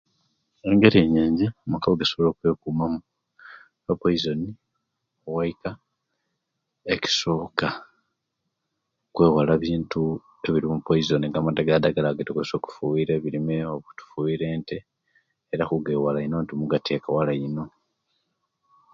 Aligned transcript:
Engeri 0.69 0.99
nyingi 1.13 1.45
amakaago 1.65 1.93
owegesobola 1.95 2.29
okwekumamu 2.31 2.99
opoizoni 3.91 4.47
owaika 5.27 5.69
ekisooka 6.93 7.67
kweewala 9.13 9.53
bintu 9.65 10.01
ebirimu 10.47 10.75
opoizoni 10.77 11.25
nga 11.27 11.39
amadagaladagala 11.41 12.07
ago 12.09 12.15
agetukozesya 12.15 12.55
okufiira 12.57 13.11
ebirime, 13.15 13.55
okufiira 13.75 14.45
ente 14.55 14.77
era 15.53 15.63
kugewala 15.69 16.19
ino 16.25 16.37
nti 16.43 16.53
mugateka 16.59 17.07
wala 17.15 17.33
ino. 17.45 17.63